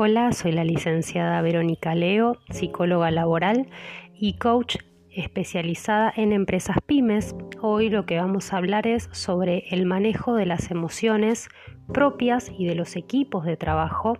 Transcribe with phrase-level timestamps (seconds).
[0.00, 3.66] Hola, soy la licenciada Verónica Leo, psicóloga laboral
[4.14, 4.76] y coach
[5.10, 7.34] especializada en empresas pymes.
[7.60, 11.48] Hoy lo que vamos a hablar es sobre el manejo de las emociones
[11.92, 14.16] propias y de los equipos de trabajo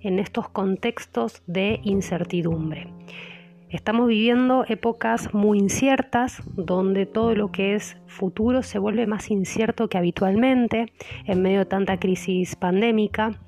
[0.00, 2.88] en estos contextos de incertidumbre.
[3.70, 9.88] Estamos viviendo épocas muy inciertas, donde todo lo que es futuro se vuelve más incierto
[9.88, 10.92] que habitualmente
[11.24, 13.40] en medio de tanta crisis pandémica,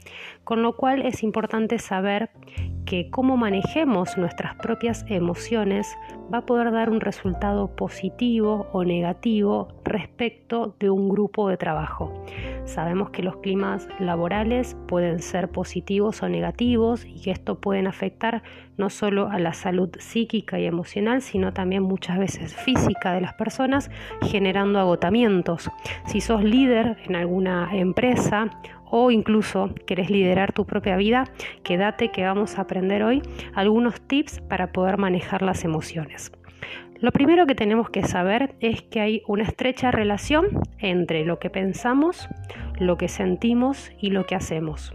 [0.44, 2.30] con lo cual es importante saber
[2.84, 5.92] que cómo manejemos nuestras propias emociones
[6.32, 12.12] va a poder dar un resultado positivo o negativo respecto de un grupo de trabajo.
[12.64, 18.42] Sabemos que los climas laborales pueden ser positivos o negativos y que esto pueden afectar
[18.76, 23.34] no solo a la salud psíquica y emocional, sino también muchas veces física de las
[23.34, 23.90] personas,
[24.22, 25.70] generando agotamientos.
[26.06, 28.50] Si sos líder en alguna empresa
[28.90, 31.24] o incluso querés liderar tu propia vida,
[31.62, 33.22] quédate que vamos a aprender hoy
[33.54, 36.32] algunos tips para poder manejar las emociones.
[36.98, 41.50] Lo primero que tenemos que saber es que hay una estrecha relación entre lo que
[41.50, 42.28] pensamos,
[42.78, 44.94] lo que sentimos y lo que hacemos.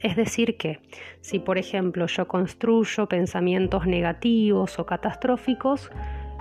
[0.00, 0.80] Es decir, que
[1.20, 5.90] si por ejemplo yo construyo pensamientos negativos o catastróficos,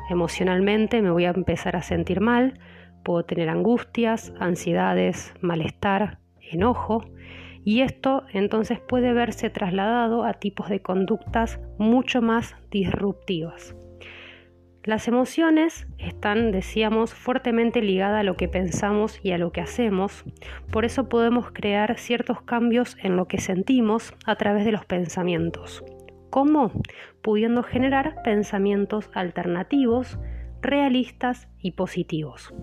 [0.10, 2.60] emocionalmente me voy a empezar a sentir mal,
[3.04, 7.06] puedo tener angustias, ansiedades, malestar, enojo,
[7.64, 13.76] y esto entonces puede verse trasladado a tipos de conductas mucho más disruptivas.
[14.88, 20.24] Las emociones están, decíamos, fuertemente ligadas a lo que pensamos y a lo que hacemos,
[20.72, 25.84] por eso podemos crear ciertos cambios en lo que sentimos a través de los pensamientos.
[26.30, 26.72] ¿Cómo?
[27.22, 30.20] Pudiendo generar pensamientos alternativos,
[30.62, 32.54] realistas y positivos.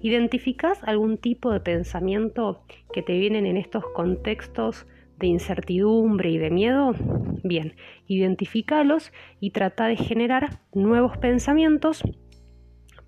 [0.00, 2.62] ¿Identificas algún tipo de pensamiento
[2.94, 4.86] que te vienen en estos contextos
[5.18, 6.94] de incertidumbre y de miedo?
[7.42, 7.74] Bien,
[8.06, 12.02] identifícalos y trata de generar nuevos pensamientos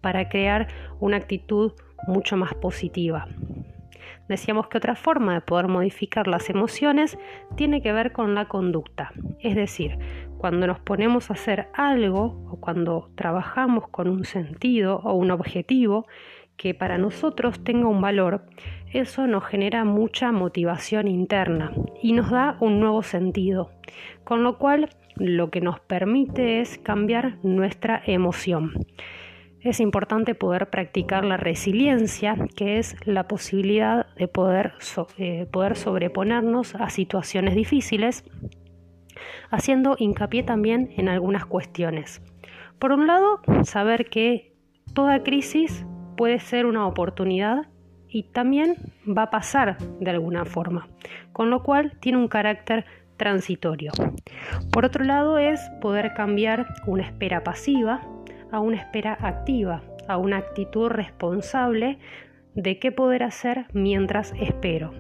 [0.01, 0.69] para crear
[1.01, 1.73] una actitud
[2.07, 3.27] mucho más positiva.
[4.29, 7.19] Decíamos que otra forma de poder modificar las emociones
[7.57, 9.11] tiene que ver con la conducta.
[9.41, 9.99] Es decir,
[10.37, 16.07] cuando nos ponemos a hacer algo o cuando trabajamos con un sentido o un objetivo
[16.59, 18.43] que para nosotros tenga un valor,
[18.93, 23.71] eso nos genera mucha motivación interna y nos da un nuevo sentido,
[24.25, 28.73] con lo cual lo que nos permite es cambiar nuestra emoción.
[29.61, 34.75] Es importante poder practicar la resiliencia, que es la posibilidad de poder,
[35.17, 38.25] eh, poder sobreponernos a situaciones difíciles,
[39.51, 42.23] haciendo hincapié también en algunas cuestiones.
[42.79, 44.55] Por un lado, saber que
[44.95, 45.85] toda crisis
[46.19, 47.69] puede ser una oportunidad
[48.09, 48.75] y también
[49.07, 50.89] va a pasar de alguna forma,
[51.33, 52.85] con lo cual tiene un carácter
[53.17, 53.93] transitorio.
[54.73, 58.03] Por otro lado es poder cambiar una espera pasiva
[58.51, 61.99] a una espera activa, a una actitud responsable
[62.55, 64.93] de qué poder hacer mientras espero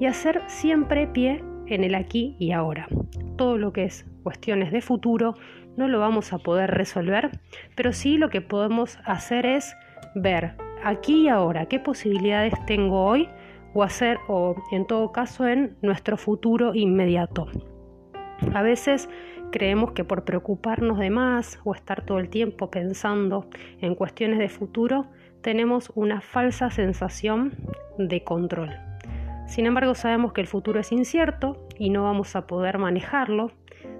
[0.00, 2.88] y hacer siempre pie en el aquí y ahora.
[3.36, 5.34] Todo lo que es cuestiones de futuro
[5.76, 7.30] no lo vamos a poder resolver,
[7.74, 9.74] pero sí lo que podemos hacer es
[10.14, 13.28] ver aquí y ahora qué posibilidades tengo hoy
[13.74, 17.46] o hacer o en todo caso en nuestro futuro inmediato.
[18.54, 19.08] A veces
[19.50, 23.46] creemos que por preocuparnos de más o estar todo el tiempo pensando
[23.80, 25.06] en cuestiones de futuro,
[25.42, 27.54] tenemos una falsa sensación
[27.98, 28.70] de control.
[29.46, 33.52] Sin embargo, sabemos que el futuro es incierto y no vamos a poder manejarlo.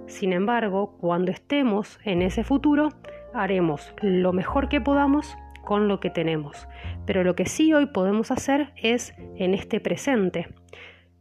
[0.07, 2.89] Sin embargo, cuando estemos en ese futuro,
[3.33, 6.67] haremos lo mejor que podamos con lo que tenemos.
[7.05, 10.47] Pero lo que sí hoy podemos hacer es en este presente.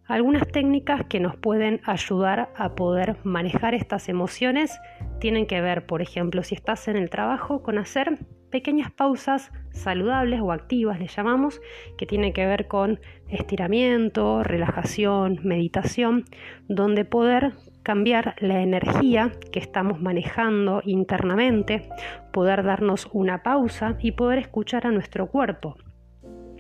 [0.07, 4.79] Algunas técnicas que nos pueden ayudar a poder manejar estas emociones
[5.21, 8.19] tienen que ver, por ejemplo, si estás en el trabajo, con hacer
[8.51, 11.61] pequeñas pausas saludables o activas, le llamamos,
[11.97, 16.25] que tiene que ver con estiramiento, relajación, meditación,
[16.69, 21.89] donde poder cambiar la energía que estamos manejando internamente,
[22.33, 25.77] poder darnos una pausa y poder escuchar a nuestro cuerpo.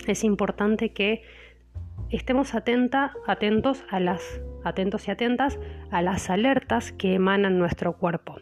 [0.06, 1.22] Es importante que
[2.10, 5.58] estemos atentos a las atentos y atentas
[5.90, 8.36] a las alertas que emanan nuestro cuerpo.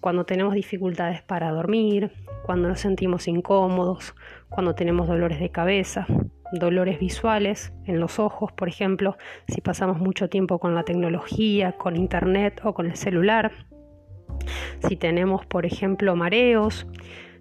[0.00, 2.12] Cuando tenemos dificultades para dormir,
[2.44, 4.14] cuando nos sentimos incómodos,
[4.48, 6.06] cuando tenemos dolores de cabeza,
[6.52, 9.16] dolores visuales en los ojos, por ejemplo,
[9.48, 13.52] si pasamos mucho tiempo con la tecnología, con internet o con el celular,
[14.86, 16.86] si tenemos, por ejemplo, mareos,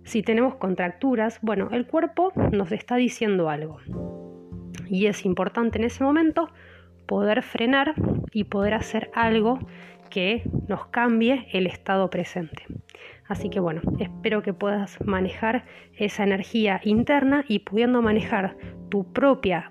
[0.04, 3.80] si tenemos contracturas, bueno, el cuerpo nos está diciendo algo.
[4.88, 6.50] Y es importante en ese momento
[7.08, 7.94] poder frenar
[8.32, 9.60] y poder hacer algo
[10.10, 12.64] que nos cambie el estado presente.
[13.28, 15.66] Así que bueno, espero que puedas manejar
[15.98, 18.56] esa energía interna y pudiendo manejar
[18.96, 19.70] tu propia,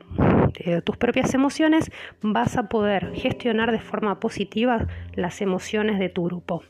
[0.56, 1.90] eh, tus propias emociones,
[2.20, 6.62] vas a poder gestionar de forma positiva las emociones de tu grupo.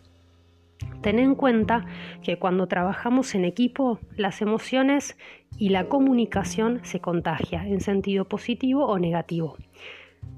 [1.01, 1.85] Ten en cuenta
[2.23, 5.19] que cuando trabajamos en equipo, las emociones
[5.59, 9.57] y la comunicación se contagia en sentido positivo o negativo.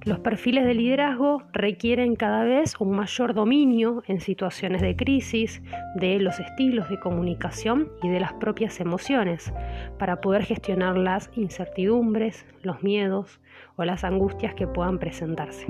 [0.07, 5.61] Los perfiles de liderazgo requieren cada vez un mayor dominio en situaciones de crisis
[5.97, 9.53] de los estilos de comunicación y de las propias emociones
[9.99, 13.41] para poder gestionar las incertidumbres, los miedos
[13.75, 15.67] o las angustias que puedan presentarse.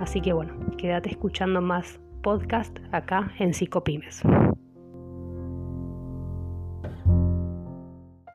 [0.00, 4.22] Así que bueno, quédate escuchando más podcast acá en Psicopymes.